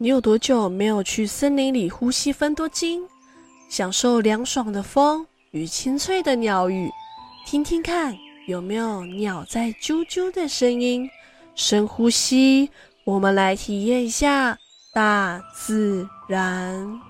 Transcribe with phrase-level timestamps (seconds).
[0.00, 3.04] 你有多久没有去森林里呼吸芬多精，
[3.68, 6.88] 享受凉爽的风与清脆的鸟语？
[7.44, 8.16] 听听看，
[8.46, 11.10] 有没有鸟在啾啾的声音？
[11.56, 12.70] 深呼吸，
[13.02, 14.56] 我们来体验一下
[14.94, 17.00] 大自然。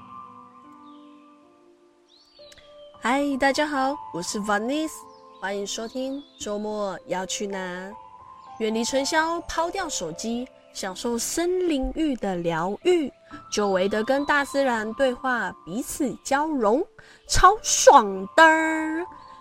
[3.02, 4.92] 嗨，大家好，我是 Vanice，
[5.42, 7.92] 欢迎收听周末要去哪？
[8.60, 10.48] 远离尘嚣，抛掉手机，
[10.78, 13.12] 享受森林浴的疗愈，
[13.50, 16.80] 久违的跟大自然对话，彼此交融，
[17.26, 18.44] 超爽的。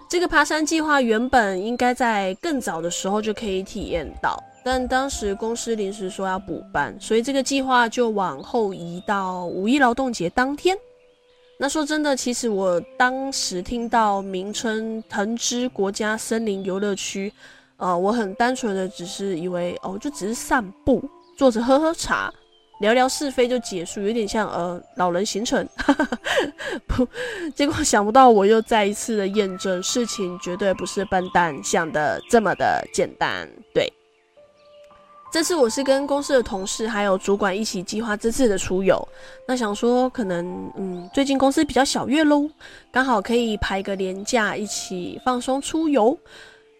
[0.09, 10.75] 这个爬山计划原本应该在更早的时候就可以体验到，但当时公司临时说要补班，所以这个计划就往后移到五一劳动节当天。
[11.59, 17.31] 那说真的，其实我当时听到名称“藤枝国家森林游乐区”。
[17.77, 21.07] 呃，我很单纯的只是以为哦，就只是散步，
[21.37, 22.33] 坐着喝喝茶，
[22.81, 25.67] 聊聊是非就结束，有点像呃老人行程。
[26.87, 27.07] 不，
[27.55, 33.47] 结果想不到我又再一次的验证，事情绝对不是笨蛋想的这么的简单。
[33.73, 33.87] 对，
[35.31, 39.07] 这次我是跟公司的同事还有主管一起计划这次的出游。
[39.47, 42.49] 那想说可能嗯，最近公司比较小月喽，
[42.91, 46.17] 刚好可以排个年假一起放松出游。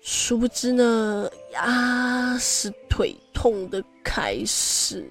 [0.09, 5.05] 殊不知呢，呀，是腿痛的开始。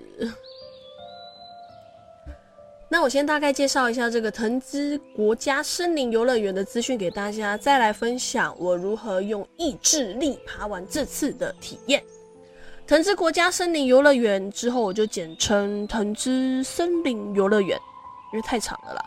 [2.89, 12.03] 那我先大概介绍一下这个藤枝国家森林游乐园的资讯给大家，再来分享我如何用意志力爬完这次的体验。
[12.87, 17.79] 藤枝国家森林游乐园之后，我就简称藤枝森林游乐园，
[18.33, 19.05] 因为太长了啦。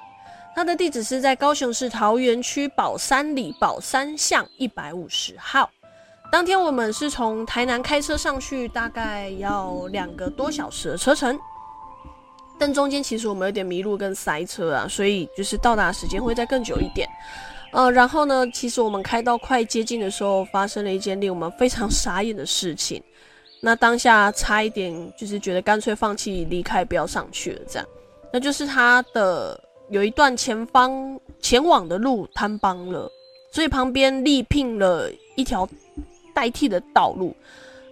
[0.55, 5.67] 它的地址是在高雄市桃园区宝山里宝山巷一百五十号。
[6.31, 11.37] 当天我们是从台南开车上去，大概要两个多小时的车程，
[12.57, 17.09] 但中间其实我们有点迷路跟塞车啊，所以就是到达时间会再更久一点。
[17.71, 23.01] 呃，然后呢，其实我们开到快接近的时候，发生了一件令我们非常傻眼的事情。
[23.59, 27.87] 那当下差一点就是觉得干脆放弃离开，不要上去了，这样。
[28.31, 33.11] 那就是它的有一段前方前往的路坍崩了，
[33.51, 35.67] 所以旁边力聘了一条。
[36.39, 37.35] 代替的道路，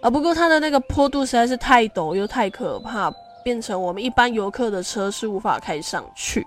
[0.00, 3.12] 啊，不过它的那个坡度实在是太陡又太可怕，
[3.44, 6.46] 变成我们一般游客的车是无法开上去，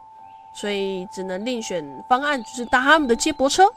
[0.56, 3.72] 所以只能另选方案，就是搭他们的接驳车。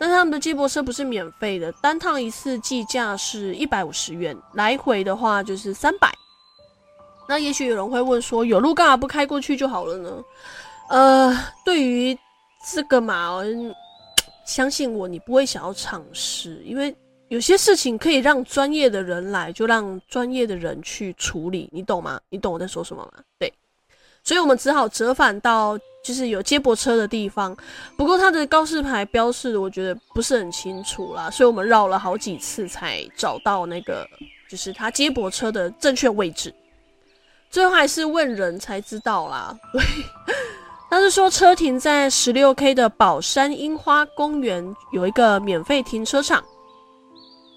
[0.00, 6.12] 但他们的接驳车不是免费的，单趟一次计价是一百五十元，来回的话就是三百。
[7.28, 10.10] 那也许有人会问说，有路干嘛不开过去就好了呢？
[10.88, 12.18] 呃，对于
[12.66, 13.38] 这个嘛，
[14.44, 16.92] 相信我，你不会想要尝试，因为。
[17.34, 22.20] 有些事情可以让专业的人来，就让专业的人去处理，你懂吗？
[22.28, 23.24] 你懂我在说什么吗？
[23.40, 23.52] 对，
[24.22, 27.56] 所以我们只好折返到就是有接驳车的地方。
[27.96, 34.06] 不过它的告示牌标示，我觉得不是很清楚啦，所以我们绕了好几次才找到那个
[34.48, 36.54] 就是它接驳车的正确位置。
[37.50, 39.58] 最后还是问人才知道啦。
[39.72, 39.82] 对，
[40.88, 46.44] 他是说车停在十六 K 的宝山樱花公园有一个免费停车场。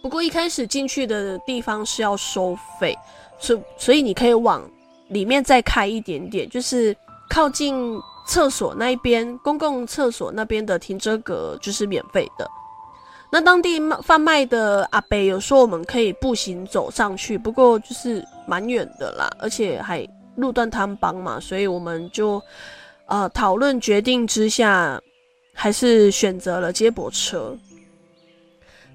[0.07, 2.97] 不过一开始进去的地方是要收费，
[3.38, 4.63] 所所以你可以往
[5.09, 6.95] 里面再开一点点，就是
[7.29, 12.50] 靠近厕所那一边，公共厕所那边的停车格就是免费的。
[13.29, 20.07] 那当地卖贩卖的阿伯有说我们可以步行走上去，不过就是蛮远的啦，而且还
[20.38, 22.41] 路段坍崩嘛，所以我们就
[23.07, 25.01] 呃讨论决定之下，
[25.53, 27.53] 还是选择了接驳车。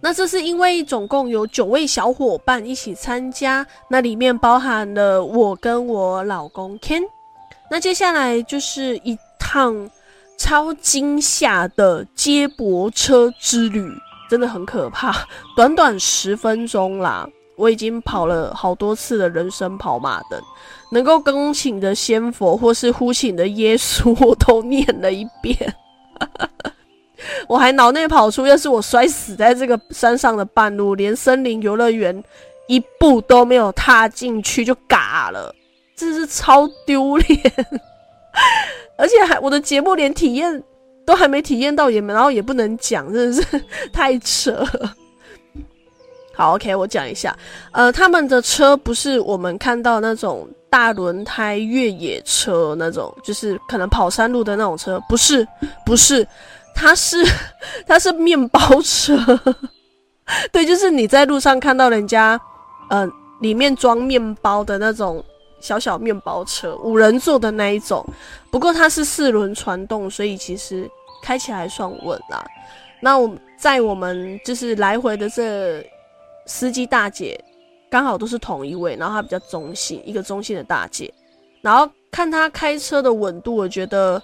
[0.02, 7.02] 那这是因为总共有九位小伙伴一起参加，那里面包含了我跟我老公 Ken。
[7.70, 9.88] 那接下来就是一趟
[10.36, 13.88] 超惊吓的接驳车之旅，
[14.28, 15.14] 真的很可怕。
[15.56, 20.42] 短短十分钟啦，我已经跑了好多次的人生跑马灯，
[20.90, 25.74] 能够恭请的仙佛或是呼请的耶稣，我都 念了一遍。
[27.46, 32.22] 我还脑内跑出，要是我摔死在这个山上的半路，连森林游乐园
[32.68, 35.54] 一步都没有踏进去就嘎了，
[35.96, 37.38] 这是超丢脸。
[38.96, 40.62] 而且还我的节目连体验
[41.04, 44.94] 都还没体验到，也然后也不能讲，真的是太扯了。
[46.34, 47.36] 好，OK，我讲一下，
[47.72, 55.46] 呃，他们的车不是我们看到那种大轮胎越野车那种，就是可能跑山路的那种车，不是，
[55.84, 56.26] 不是。
[56.74, 57.16] 它是，
[57.86, 59.16] 它是面包车，
[60.52, 62.40] 对，就是你在路上看到人家，
[62.88, 63.08] 呃，
[63.40, 65.24] 里面装面包的那种
[65.60, 68.04] 小小面包车，五人座的那一种。
[68.50, 70.90] 不过它是四轮传动，所以其实
[71.22, 72.44] 开起来算稳啦。
[73.00, 75.84] 那我在我们就是来回的这
[76.46, 77.42] 司机大姐，
[77.90, 81.12] 刚好都是同一位，然后她比较中性，一个中性的大姐。
[81.60, 84.22] 然后看她开车的稳度，我觉得，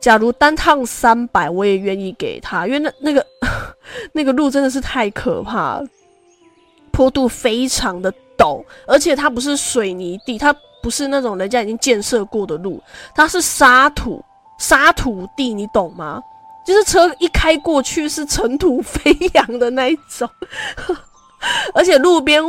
[0.00, 3.24] 假如单趟三百，我也愿意给他，因为那那个
[4.12, 5.86] 那个路真的是太可怕了，
[6.90, 10.54] 坡度非常的陡，而且它不是水泥地，它。
[10.80, 12.80] 不是那种人家已经建设过的路，
[13.12, 14.24] 它是沙土
[14.60, 16.22] 沙土地，你懂吗？
[16.64, 20.30] 就是车一开过去是尘土飞扬的那一种，
[21.74, 22.40] 而且路边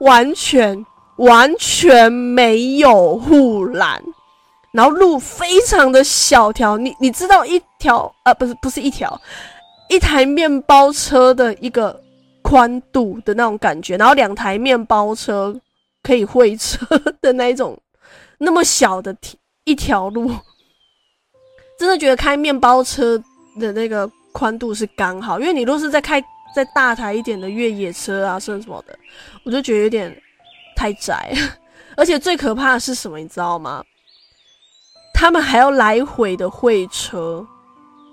[0.00, 0.84] 完全
[1.18, 4.02] 完全没有护栏，
[4.74, 9.18] 然后路非常的小条，你你知道一条呃不是不是一条，
[9.88, 11.98] 一台面包车的一个
[12.42, 15.58] 宽度的那种感觉，然后两台面包车。
[16.06, 16.84] 可以会车
[17.22, 17.80] 的那一种，
[18.36, 19.16] 那么小的
[19.64, 20.30] 一条路，
[21.78, 23.16] 真的觉得开面包车
[23.58, 25.40] 的那个宽度是刚好。
[25.40, 26.22] 因为你若是在开
[26.54, 28.94] 再大台一点的越野车啊，甚至什么的，
[29.46, 30.14] 我就觉得有点
[30.76, 31.32] 太窄。
[31.96, 33.82] 而且最可怕的是什么，你知道吗？
[35.14, 37.46] 他们还要来回的会车，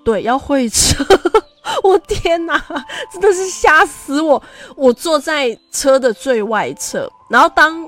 [0.02, 1.04] 对，要会车。
[1.84, 2.60] 我天哪，
[3.12, 4.42] 真的是吓死我！
[4.76, 7.86] 我坐在车的最外侧，然后当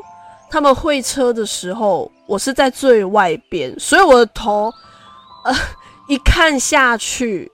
[0.50, 4.72] 他们会车的时候，我是在最外边，所以我的头，
[5.44, 5.54] 呃，
[6.06, 7.50] 一看下去，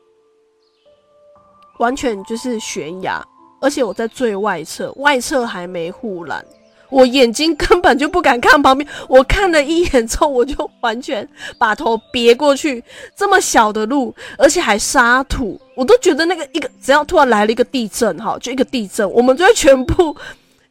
[1.79, 3.23] 完全就是悬崖，
[3.61, 6.45] 而且我在最外侧，外侧还没护栏。
[6.91, 11.27] 我眼睛根本就不敢看旁边，我看了一眼之后，我就完全
[11.57, 12.83] 把头别过去。
[13.17, 20.15] 这么小的路，而且还沙土，我都觉得那个一个只要突然来了一个地震，哈，就一个地震，我们就会全部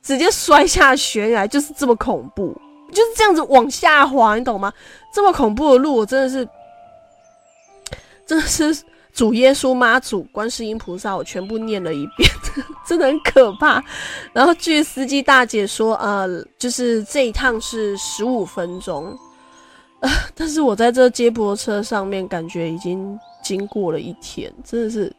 [0.03, 2.53] 直接摔下悬崖，就是这么恐怖，
[2.91, 4.71] 就是这样子往下滑，你懂吗？
[5.13, 6.47] 这么恐怖的路，我真的是，
[8.27, 8.83] 真的是。
[9.19, 12.29] 主耶稣、妈祖、观世音菩萨，我全部念了一遍，
[12.87, 13.83] 真的很可怕。
[14.31, 19.13] 然后据司机大姐说，呃，就是这一趟是十五分钟，
[19.99, 25.13] 呃， 但是我在这接驳车上面，感觉已经经过了一天，真的是，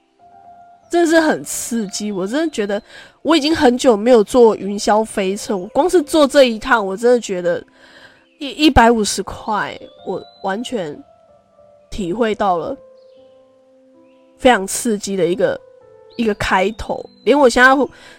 [0.90, 2.10] 真的是很刺激。
[2.10, 2.82] 我真的觉得
[3.20, 7.62] 我已经很久没有坐云霄飞车，我光是坐这一趟，我真的觉得
[8.38, 10.98] 一一百五十块，我完全
[11.90, 12.74] 体会到了。
[14.40, 15.60] 非常刺激的一个
[16.16, 17.70] 一个开头，连我现在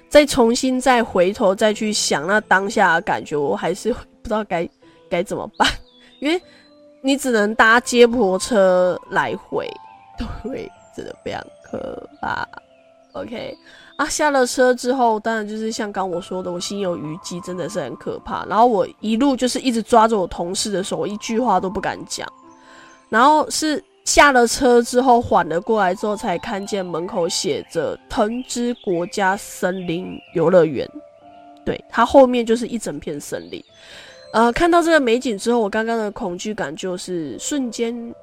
[0.07, 4.69] 再重新再回头再去想那当下的感觉，我还是不知道该
[5.09, 5.67] 该怎么办，
[6.21, 6.39] 因为
[7.01, 9.67] 你只能搭接驳车来回，
[10.43, 12.47] 对，真的非常可怕。
[13.13, 13.57] OK
[13.95, 18.45] 啊，下了车之后，当然就是像刚我说的，我心有余悸，真的是很可怕。
[18.45, 22.31] 然后我一路就是一直抓着我同事的手，我一句话都不敢讲，
[23.09, 23.83] 然后是。
[24.03, 30.89] 下了车之后，缓了过来之后，才看见门口写着“藤枝国家森林游乐园”。
[31.63, 33.63] 对，它后面就是一整片森林。
[34.33, 38.13] 呃，看到这个美景之后，我刚刚的恐惧感就是瞬间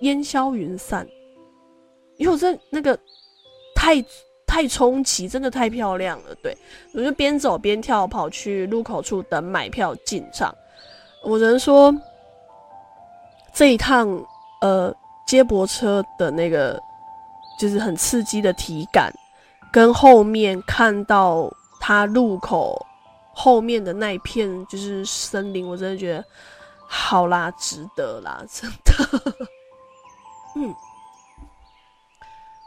[0.00, 1.06] 烟消云散，
[2.16, 2.98] 因为我这那个
[3.76, 4.02] 太
[4.46, 6.34] 太冲击，真的太漂亮了。
[6.42, 6.56] 对，
[6.94, 10.52] 我就边走边跳，跑去入口处等买票进场。
[11.22, 11.94] 我只能说
[13.52, 14.24] 这一趟。
[14.60, 14.94] 呃，
[15.26, 16.80] 接驳车的那个
[17.58, 19.12] 就是很刺激的体感，
[19.72, 22.84] 跟后面看到它路口
[23.32, 26.24] 后面的那一片就是森林，我真的觉得
[26.86, 29.34] 好啦，值得啦，真的。
[30.56, 30.74] 嗯，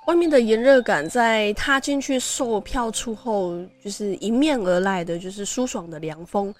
[0.07, 6.53] 外面的炎热感在踏进去售票处后，就是迎面而来的，就是舒爽的凉风。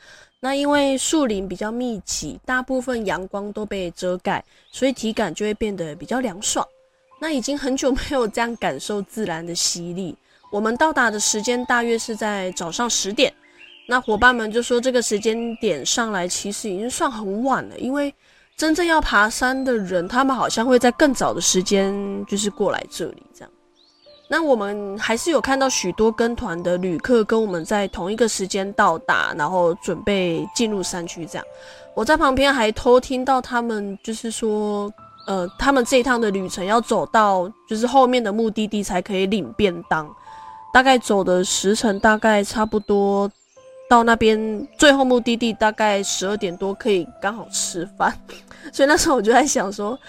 [0.43, 6.67] 那因为树林比较密集，大部分阳光都被遮盖，所以体感就会变得比较凉爽。
[7.21, 10.17] 那已经很久没有这样感受自然的洗礼。
[10.51, 13.31] 我们到达的时间大约是在早上十点。
[13.88, 18.12] 那伙伴们就说这个时间点上来其实已经算很晚了，因为
[18.57, 21.93] 真正要爬山的人，他们好像会在更早的时间
[22.25, 23.51] 就是过来这里这样。
[24.31, 31.25] 那我们还是有看到许多跟团的旅客跟我们在同一个时间到达，然后准备进入山区。
[31.25, 31.45] 这样，
[31.93, 34.89] 我在旁边还偷听到他们就是说，
[35.27, 40.09] 呃，他们这一趟的旅程要走到就是后面的目的地才可以领便当，
[40.73, 43.29] 大概走的时程大概差不多
[43.89, 48.17] 到那边最后目的地大概十二点多可以刚好吃饭。
[48.71, 50.00] 所以那时候我就在想说，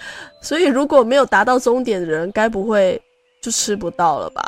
[0.41, 3.01] 所以如果没有达到终点的人，该不会？
[3.43, 4.41] 就吃不到了吧？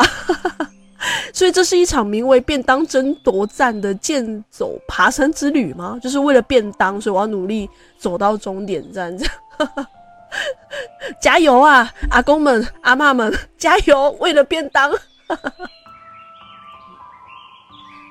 [1.33, 5.99] 所以这是一场名为“便当争夺战”的健走爬山之旅吗？
[6.01, 9.33] 就是为了便当，所以我要努力走到终点站，这样。
[11.21, 14.11] 加油啊，阿公们、阿嬷们，加油！
[14.19, 14.91] 为了便当。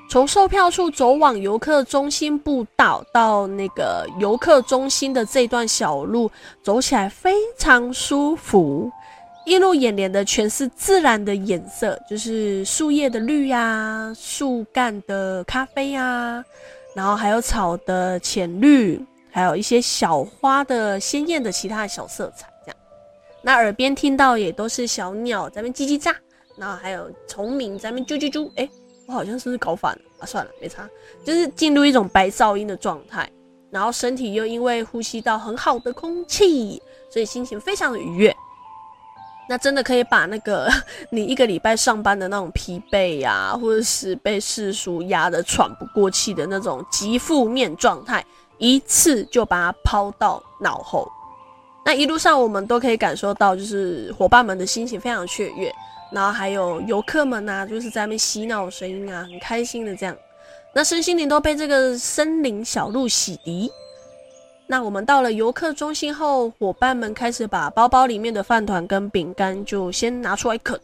[0.07, 6.31] 从售票处走往游客中心步道，到那个游客中心的这段小路，
[6.63, 8.89] 走起来非常舒服。
[9.45, 16.43] 映入眼帘的全是自然的颜色，就是树叶的绿呀、树干的咖啡呀、
[16.95, 18.99] 然后还有草的浅绿，
[19.31, 22.77] 还有一些小花的鲜艳的其他的小色彩，这样。
[23.43, 26.15] 那耳边听到也都是小鸟在那叽叽喳，
[26.57, 28.49] 然后还有虫鸣在那啾啾啾。
[28.55, 28.67] 哎，
[29.05, 30.25] 我好像是不是搞反了啊？
[30.25, 30.89] 算了，没差，
[31.23, 33.29] 就是进入一种白噪音的状态，
[33.69, 38.35] 然后身体又因为呼吸到很好的空气，所以心情非常的愉悦。
[39.47, 40.67] 那真的可以把那个
[41.11, 48.25] 你一个礼拜上班的那种疲惫呀、或者是被世俗压得喘不过气的那种极负面状态，
[48.57, 51.07] 一次就把它抛到脑后。
[51.85, 55.71] 那一路上我们都可以感受到，就是伙伴们的心情非常雀跃，
[56.11, 60.17] 然后还有游客们啊，就是在那边嬉闹声音啊，很开心的这样。
[60.73, 63.69] 那身心灵都被这个森林小路洗涤。
[64.67, 70.79] 那我们到了游客中心后，伙伴们开始把包包里面的饭团跟饼干就先拿出来啃。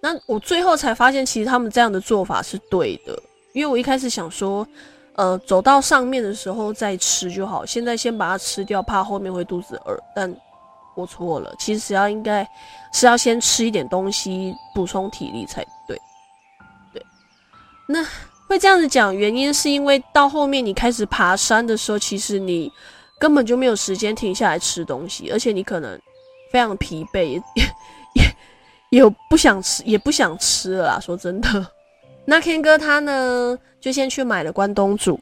[0.00, 3.16] 那我最后才发现，其实他们这样的做法是对的，
[3.52, 4.66] 因为我一开始想说，
[5.14, 9.96] 呃，走到上面的时候再吃就好，现在先把它吃掉，怕后面会肚子饿。
[10.14, 10.34] 但
[10.96, 12.44] 我错了，其实要应该
[12.92, 15.96] 是要先吃一点东西补充体力才对。
[16.92, 17.06] 对，
[17.86, 18.04] 那。
[18.48, 22.72] 会这样子讲，原因是因为到后面你开始爬山的时候，其实你
[23.18, 26.00] 根本就没有时间停下来吃东西，而且你可能
[26.50, 27.42] 非常疲惫，也
[28.90, 30.98] 也也不想吃，也不想吃了啦。
[30.98, 31.66] 说真的，
[32.24, 35.20] 那 Ken 哥他呢，就先去买了关东煮，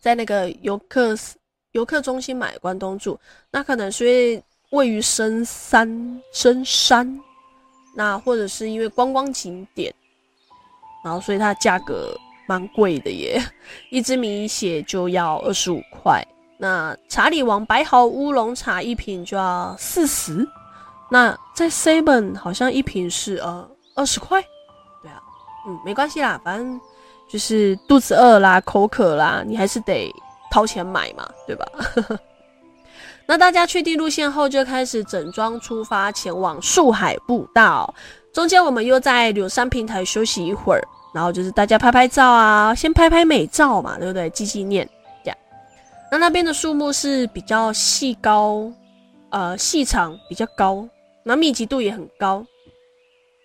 [0.00, 1.16] 在那个游客
[1.72, 3.18] 游客中心买关东煮，
[3.50, 7.20] 那可能是因为位于深山深山，
[7.96, 9.92] 那或者是因为观光景点。
[11.02, 12.14] 然后，所以它价格
[12.46, 13.42] 蛮贵的耶，
[13.90, 16.22] 一支米血就要二十五块。
[16.58, 20.46] 那查理王白毫乌龙茶一瓶就要四十。
[21.10, 24.42] 那在 Seven 好像一瓶是呃二十块。
[25.02, 25.20] 对啊，
[25.66, 26.80] 嗯，没关系啦，反正
[27.28, 30.14] 就是肚子饿啦、口渴啦，你还是得
[30.50, 31.66] 掏钱买嘛，对吧？
[33.26, 37.94] 那大家确定路线后，就开始整装出发，前往树海步道。
[38.32, 40.82] 中间我们又在柳山平台休息一会儿，
[41.12, 44.30] 然后就是大家拍拍照啊，先拍拍美照嘛，对不对？
[44.30, 44.88] 记纪念
[45.24, 45.36] 这样。
[46.12, 48.70] 那那边的树木是比较细高，
[49.30, 50.86] 呃，细长比较高，
[51.24, 52.46] 那密集度也很高。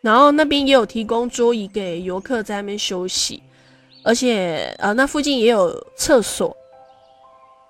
[0.02, 3.42] 然后那边也有提供桌椅给游客在那边休息，
[4.04, 6.56] 而且呃，那附近也有厕所。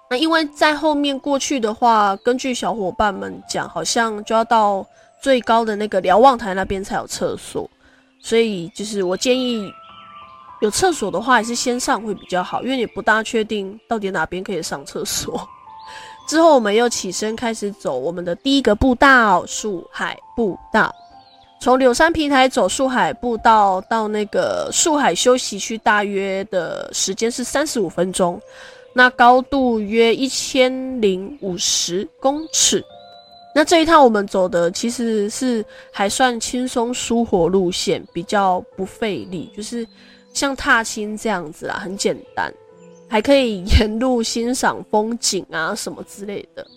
[0.09, 4.85] 那因为在后面过去的话，根据小伙伴们讲，好像就要到。
[5.25, 7.67] 最高的那个瞭望台那边才有厕所，
[8.19, 9.73] 所以就是我建议
[10.61, 15.49] 有厕所的话，还是先上会比较好，因为你不大确定到底哪边可以上厕所。
[16.29, 20.93] 之后我们又起身开始走我们的第一个步道——树海步道。
[21.59, 28.39] 从柳山平台走树海步道到那个树海休息区，大约的时间是三十五分钟，
[28.93, 32.85] 那高度约一千零五十公尺。
[33.57, 39.87] 那这一趟我们走的其实是还算轻松舒活路线，比较不费力，就是
[40.33, 42.53] 像踏青这样子啦，很简单，
[43.07, 46.67] 还可以沿路欣赏风景啊什么之类的。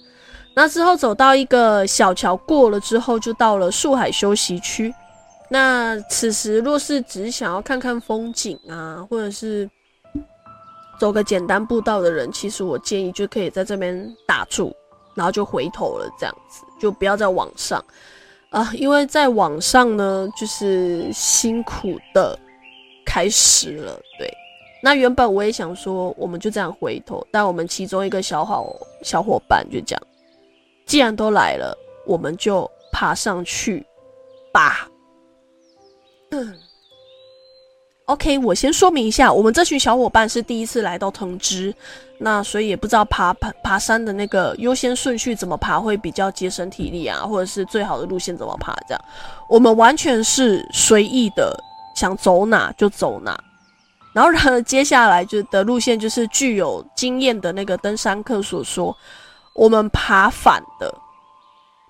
[0.54, 4.94] 那之后走到一个小桥过了之后，就到了树海休息区。
[5.48, 9.68] 那此时若是只想要看看风景啊，或者是
[11.00, 14.72] 走个简单步道的人，其实我建议就可以在这边打住。
[15.18, 17.84] 然后就回头了，这样子就不要再往上
[18.50, 22.38] 啊，因为在网上呢，就是辛苦的
[23.04, 24.00] 开始了。
[24.16, 24.32] 对，
[24.80, 28.72] 那原本我也想说，我们就这样回头，但我们其中一个小好
[29.02, 30.00] 小伙伴就讲，
[30.86, 33.84] 既然都来了，我们就爬上去
[34.52, 34.88] 吧。
[38.08, 41.74] OK，我先说明一下，我们这群小伙伴是第一次来到藤枝，
[42.16, 49.04] 那所以也不知道爬爬爬山的那个优先顺序怎么爬会比较节省体力啊，或者是最好的路线怎么爬这样。
[49.46, 51.54] 我们完全是随意的，
[51.94, 53.38] 想走哪就走哪。
[54.14, 58.96] 然后，然后接下来就的路线就是具有经验的那个登山客所说，
[59.52, 60.92] 我们爬反的，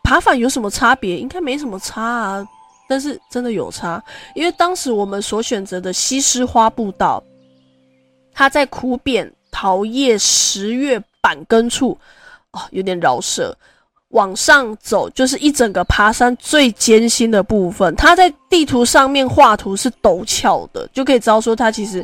[0.02, 1.16] 爬反有什么差别？
[1.16, 2.44] 应该没什么差啊。
[2.88, 4.02] 但是真的有差，
[4.34, 7.22] 因为当时我们所选择的西施花步道，
[8.32, 11.96] 它在苦扁桃叶十月板根处，
[12.52, 13.56] 哦，有点绕舌。
[14.12, 22.02] 往上走就是一整个爬山最艰辛的部分，它在地图上面画图是陡峭的，就可以知道说它其实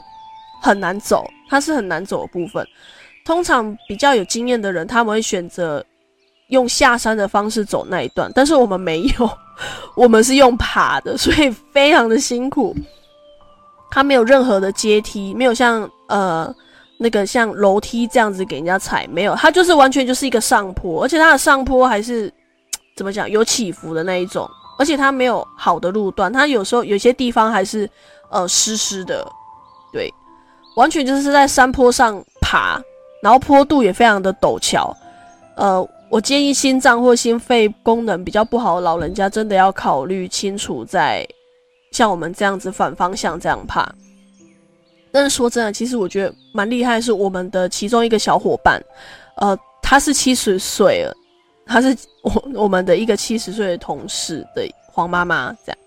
[0.60, 2.62] 很难走，它是很难走的部分。
[3.24, 5.82] 通常比较有经验的人，他们会选择
[6.48, 9.38] 用下山的方式走那一段，但是我们没有，
[9.94, 12.74] 我们是用爬的， 所以非常的辛苦。
[13.90, 16.54] 它没有任何的阶梯，没有像呃。
[16.96, 22.32] 那个像楼梯这样子给人家踩，没有，它就是完全就是一个上坡，而且它的上坡还是
[22.96, 24.48] 怎么讲有起伏的那一种，
[24.78, 27.90] 而且它没有好的路段，它有时候有些地方还是
[28.30, 29.26] 呃湿湿的，
[29.92, 30.08] 对，
[30.76, 32.80] 完全就是在山坡上爬，
[33.20, 34.96] 然后坡度也非常的陡峭，
[35.56, 41.26] 呃，我建议心脏或心肺功能比较不好的老人家真的要考虑清楚，在
[41.90, 43.92] 像我们这样子反方向这样爬。
[45.10, 48.80] 但是说真的，其实我觉得蛮厉害，是我们的其中一个小伙伴，
[49.38, 51.12] 呃，他是七十岁了，
[51.66, 55.78] 他是我我们的一个七十岁的同事的黄妈妈，这样，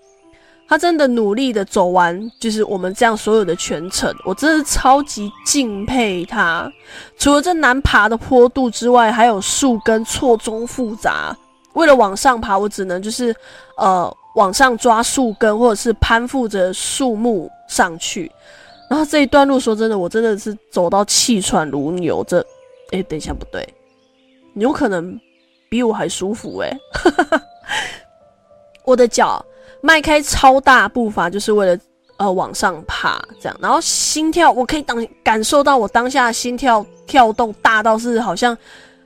[0.68, 6.70] 他真的努力的走完，就是我们这样所有的全程，我真的超级敬佩他。
[7.16, 11.34] 除了这难爬的坡度之外，还有树根错综复杂，
[11.72, 13.34] 为了往上爬，我只能就是
[13.78, 18.30] 呃往上抓树根，或者是攀附着树木上去。
[18.90, 22.22] 然后这一段路，说真的，我真的是走到气喘如牛。
[22.28, 22.44] 这，
[22.92, 23.66] 哎，等一下，不对，
[24.52, 25.18] 你有可能
[25.70, 26.78] 比我还舒服哎！
[28.84, 29.44] 我的脚
[29.80, 31.80] 迈开超大步伐，就是为了
[32.16, 33.58] 呃往上爬，这样。
[33.60, 38.56] 然后心跳，我可以当感受到我当下心跳跳动大到是好像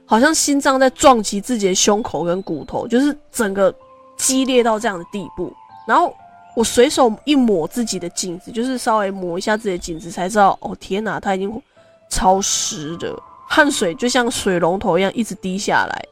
[0.06, 3.74] 好像心脏在撞击自己的胸口跟骨头，就是整个
[4.16, 5.52] 激烈到这样的地步。
[5.86, 6.14] 然后。
[6.54, 11.62] 我随手一抹自己的颈子，就是稍微抹一下自己的颈子，才知道哦，天哪，它已经
[12.10, 13.10] 超湿的，
[13.46, 16.04] 汗水就像水龙头一样一直滴下来。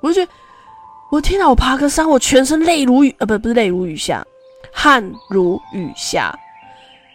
[0.00, 0.32] 我就觉得，
[1.10, 4.26] 我天哪，我爬个山，我全身泪如雨，呃，不，不是泪如雨下，
[4.72, 6.36] 汗如雨下。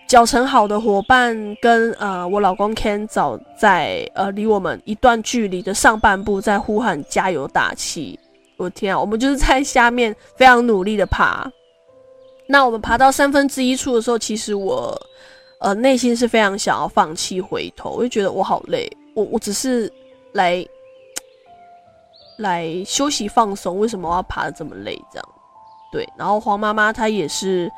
[0.08, 8.19] 脚程好的伙伴跟呃我老公 Ken 早在呃离我们一段距离的上半部在呼喊加油打气。
[8.58, 11.49] 我天啊，我们就是在下面非常努力的爬。
[12.45, 14.99] 那我们爬到三分之一处的时候，其实我，
[15.60, 19.91] 呃，内心是非常想要放弃回头，我就觉得我好累，我我只是
[20.34, 20.65] 来
[22.41, 25.01] 来休息放松，为什么我要爬的这么累？
[25.12, 25.30] 这样，
[25.91, 26.08] 对。
[26.17, 27.71] 然后黄妈妈她也是，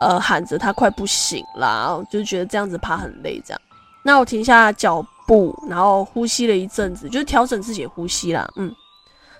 [0.00, 3.60] 呃，喊着她快不行了，就觉得这样子爬很累，这样。
[4.04, 8.74] 那我停下脚步，然后呼吸了一阵子，就是调整自己的呼吸啦，嗯。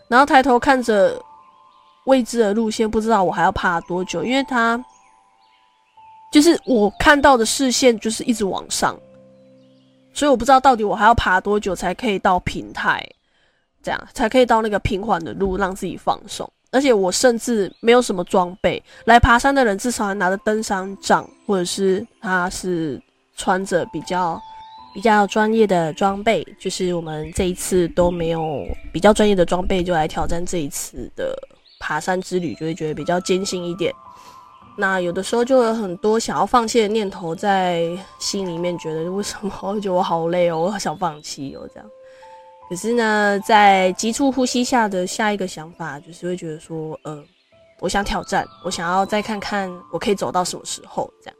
[0.09, 1.21] 然后抬头看着。
[2.07, 4.83] 未知的路线，不知道我还要爬多久，因为它
[6.33, 8.99] 就是我看到的视线就是一直往上，
[10.12, 13.07] 所以我不知道到底我还要爬多久才可以到平台，
[13.83, 16.51] 这样才可以到那个平缓的路，让自己放松。
[16.73, 23.01] 而且我甚至没有什么装备，来爬山的人至少还拿着登山杖，或者是他是
[23.37, 24.40] 穿着比较
[24.95, 31.37] 比较专业的装备，就是我们这一次都没有比较专业的装备，就来挑战这一次的。
[31.83, 33.90] 爬山之旅就会觉得比较艰辛一点，
[34.77, 37.88] 那有的时候就有很多想要放弃的念头在
[38.19, 41.90] 心里面，觉得为什么 我觉得我好累哦，我好想放弃哦这样。
[42.71, 47.21] 可是呢，在急促呼吸下的下一个想法就是会觉得说，呃，
[47.81, 51.37] 我想挑战，我想要再看看我可以走到什么时候这样。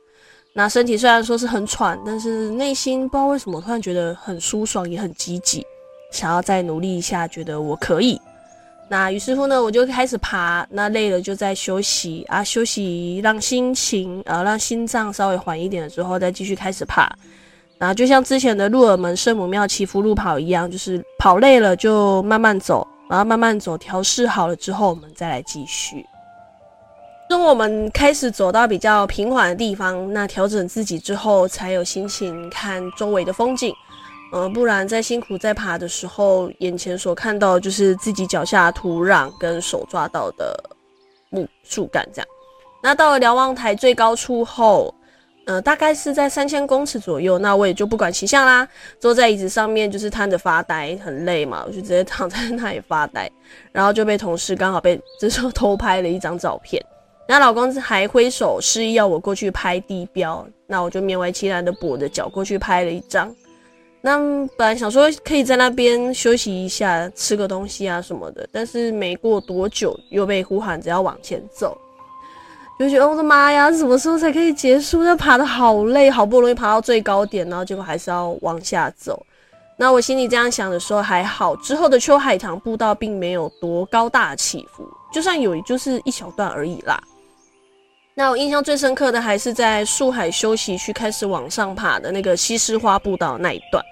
[0.53, 5.65] 那身体虽然说是很喘，但是内心不知道为什么突然觉得很舒爽，也很积极，
[6.11, 8.21] 想要再努力一下，觉得我可以。
[8.89, 10.67] 那于是乎呢，我就开始爬。
[10.69, 17.09] 那累了就在休息啊，休息让心情呃，让心脏稍微缓一点了之后，再继续开始爬。
[17.81, 26.05] 然后就像之前的鹿耳门圣母庙祈福路跑一样，就是跑累了就慢慢走，然后慢慢走，调试好了之后，我们再来继续。
[27.27, 33.75] 当我们开始走到比较平缓的地方，那调整自己之后，才有心情看周围的风景。
[34.33, 40.55] 呃，不然在辛苦在爬的时候，眼前所看到就是自己脚下土壤跟手抓到的
[41.31, 42.29] 木树干这样。
[42.83, 44.95] 那到了瞭望台最高处后，
[45.47, 48.69] 呃，大概是在三千公尺左右，那我也就不管形象啦，
[49.01, 53.29] 坐在椅子上面就是瘫着发呆，很累嘛，我就直接躺在那里发呆，
[53.73, 56.81] 然后就被同事刚好被这时候偷拍了一张照片。
[57.27, 63.35] 那老公还挥手示意要我过去拍地标，那我就勉为其难的跛着脚过去拍了一张。
[64.03, 64.19] 那
[64.57, 71.77] 本来想说可以在那边休息一下，吃个东西啊什么的，但是没过多久又被呼喊着要往前走，
[72.81, 75.05] 就觉得我的妈呀，什么时候才可以结束？
[75.05, 79.23] 那爬得好累，好不容易爬到最高点，然后结果还是要往下走。
[79.77, 86.99] 那我心里这样想的时候还好，之后的秋海棠步道并没有多高大起伏，就算有，就是一小段而已啦。
[88.15, 93.85] 那我印象最深刻的还是在树海休息区开始往上爬的那个西施花步道那一段，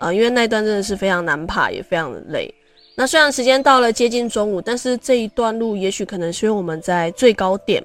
[0.00, 2.52] 啊、呃，因为那一段真的是非常难爬，也非常的累。
[2.96, 7.82] 那虽然时间到了接近中午，但是这一段路也许可能是因为我们在最高点，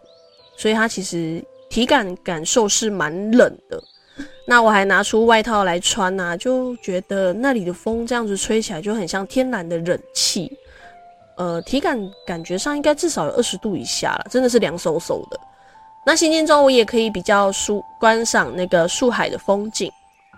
[0.57, 3.81] 所以它其实体感感受是蛮冷的。
[4.45, 10.51] 那我还拿出外套来穿呐、就觉得那里的风这样子吹起来就很像天然的冷气，
[11.35, 15.39] 呃，体感感觉上应该至少有二十度以下了，真的是凉飕飕的。
[16.05, 19.91] 那行进中我也可以比较舒观赏那个树海的风景，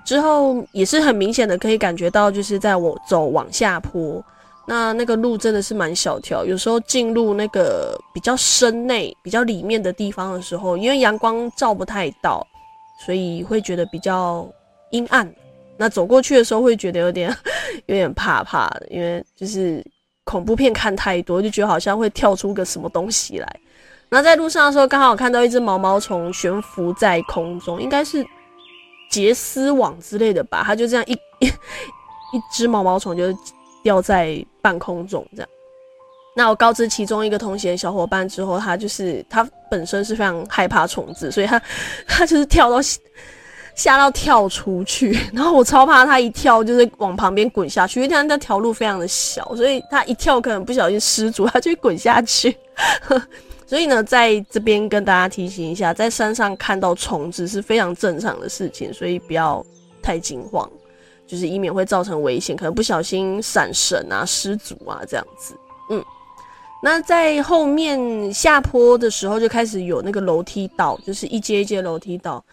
[0.03, 4.21] 之后也是很明显的可以感觉到，就是在我走往下坡，
[4.69, 12.45] 那那个路真的是蛮小条，有时候进入那个比较深内、比较里面的地方的时候，因为阳光照不太到。
[13.05, 14.45] 所以会觉得比较
[14.91, 15.33] 阴暗，
[15.77, 17.33] 那走过去的时候会觉得有点
[17.87, 19.81] 有点怕怕的，因为就是
[20.25, 23.47] 恐怖片看太多，就觉得好像会跳出个什么东西来。
[24.09, 28.21] 那在路上的时候，刚好看到一只毛毛虫悬浮在空中，应该是
[29.09, 31.47] 结丝网之类的吧，它就这样一一
[32.35, 33.23] 一只毛毛虫就
[33.83, 35.49] 掉在半空中这样。
[36.35, 41.61] 那我告知其中一个同行小伙伴之后，他就是他本身是非常害怕虫子，所以他
[42.07, 42.77] 他就是跳到
[43.75, 52.55] 吓到跳出去， 然后我超怕他一跳就是往旁边滚下去，因为他那条路非常的小，所以他一跳可能不小心失足，他就滚下去。
[53.65, 59.65] 所以呢，在这边跟大家提醒一下，在山上看到虫子是非常正常的事情，所以不要
[60.01, 60.69] 太惊慌，
[61.29, 65.53] 就是以免会造成危险，可能不小心闪神啊、失足啊这样子，
[65.91, 66.03] 嗯。
[66.81, 72.43] 那在后面下坡的时候，就开始有那个楼梯道，就是一阶一阶楼梯道。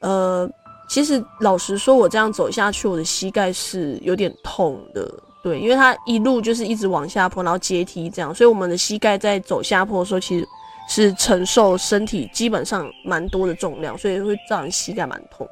[0.00, 0.48] 呃，
[0.86, 5.10] 其实老实说，我这样走下去，我的膝盖是有点痛的。
[5.42, 10.46] 对，因为它一路就是一直往下坡，然后阶梯这样，所以我们的膝盖在走下坡的时候，其实
[10.86, 15.48] 是承受身体基本上蛮多的重量，所以会造成膝盖蛮痛。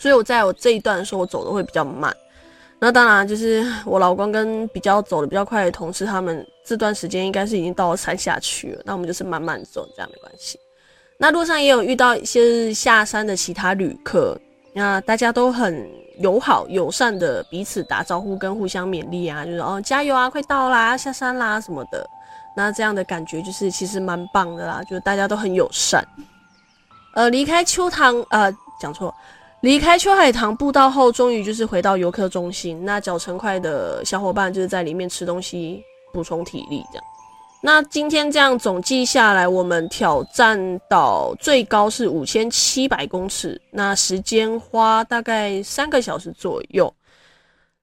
[0.00, 2.16] 所以我在我这一段的时候，我走的会比较慢。
[2.78, 8.82] 那当然，就是我老公跟比较走的比较快的同事，他们这段时间应该是已经到了山下去了。
[8.86, 10.58] 那我们就是慢慢走，这样没关系。
[11.18, 14.34] 那路上也有遇到一些下山的其他旅客，
[14.72, 15.86] 那大家都很
[16.20, 22.08] 友好友善的彼此打招呼跟互相勉励啊，就是哦加油啊，快到啦，下山啦什么的。
[22.56, 26.02] 那这样的感觉就是其实蛮棒的啦，就是大家都很友善。
[27.12, 29.14] 呃，离开秋塘，呃，讲错。
[29.60, 32.82] 离开秋海棠步道后，终于就是回到游客中心。
[32.84, 35.82] 那脚程快的小伙伴就是在里面吃东西
[36.14, 37.04] 补充体力，这样。
[37.62, 46.90] 那今天这样总计下来，我们挑战到最高是五千七百公尺，那时间花大概三个小时左右。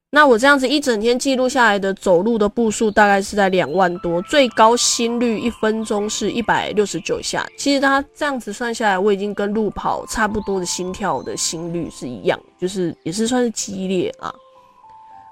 [0.10, 7.46] 那我这样子一整天记录下来的走路的步数大概是在两万多，最高心率一分钟是一百六十九下。
[7.58, 14.34] 其实它这样子算下来，我已经跟路跑差不多的心跳的心率是一样，就是也是算是激烈啊，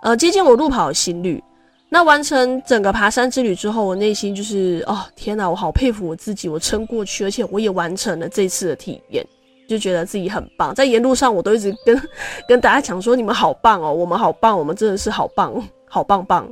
[0.01, 1.41] 呃，接近我路跑的心率。
[1.87, 9.25] 那完成整个爬山之旅之后，我内心就是哦天哪，我好佩服我自己，我撑过去，而且我也完成了这次的体验。
[9.67, 12.01] 就觉得自己很棒，在沿路上我都一直跟
[12.47, 15.53] 跟大家讲说，你们好棒哦，我们好棒，我们真的是好棒，
[15.89, 16.47] 好棒棒，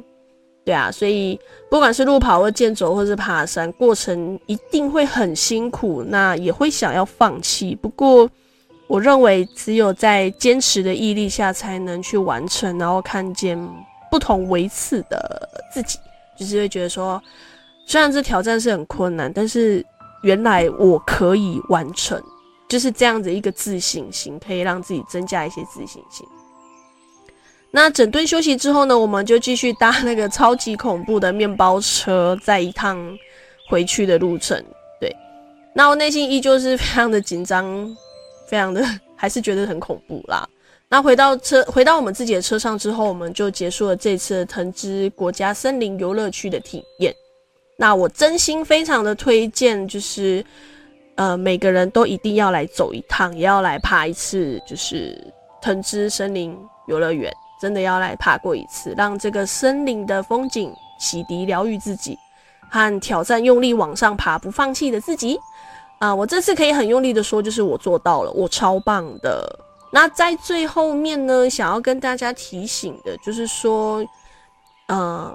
[0.65, 7.75] 对啊，所以不管是路跑或健走或是爬山，过程一定会很辛苦，那也会想要放弃。
[7.75, 8.29] 不过
[8.87, 13.57] 我认为只有在坚持的毅力下，才能去完成，然后看见
[14.09, 15.99] 不同维次的自己，
[16.35, 17.21] 就是会觉得说，
[17.85, 19.85] 虽然这挑战是很困难，但是
[20.23, 22.19] 原来我可以完成。
[22.73, 26.25] 就是这样子一个自信心，可以让自己增加一些自信心。
[27.69, 32.97] 那整顿休息之后呢，我们就继续搭那个超级恐怖的面包车，再一趟
[33.69, 34.59] 回去的路程。
[34.99, 35.15] 对，
[35.75, 37.95] 那我内心依旧是非常的紧张，
[38.47, 38.83] 非常的
[39.15, 40.49] 还是觉得很恐怖啦。
[40.89, 47.13] 那回到车，回到我们自己的车上之后，我们就结束了这次藤枝国家森林游乐区的体验。
[47.77, 50.43] 那我真心非常的推荐，就是。
[51.15, 62.17] 呃，每个人都一定要来走一趟，也要来爬一次，就是藤枝森林游乐园，真的要来爬过一次，让这个森林的风景洗涤、疗愈自己，
[62.69, 65.39] 和挑战用力往上爬、不放弃的自己。
[65.99, 69.47] 啊、我这次可以很用力的说，就是我做到了，我超棒的。
[69.91, 74.03] 那在最后面呢，想要跟大家提醒的，就是说，
[74.87, 75.33] 呃，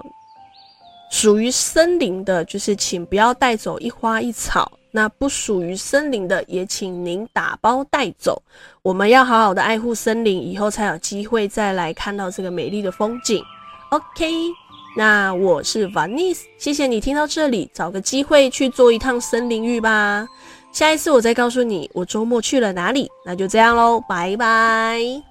[1.09, 4.69] 属于森林的，就是请不要带走一花一草。
[4.91, 8.41] 那不属于森林的，也请您打包带走。
[8.81, 13.43] 我们要好好的爱护森林，以后才有机会再来看到这个美丽的风景。
[13.89, 14.31] OK，
[14.97, 20.27] 那我是 Vanice，谢谢你听到这里，找个机会去做一趟森林浴吧。
[20.71, 23.09] 下一次我再告诉你我周末去了哪里。
[23.25, 25.28] 那就这样喽，拜拜。